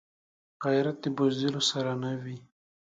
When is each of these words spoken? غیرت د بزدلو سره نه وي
غیرت 0.65 0.97
د 1.03 1.05
بزدلو 1.17 1.61
سره 1.71 1.91
نه 2.01 2.11
وي 2.21 2.37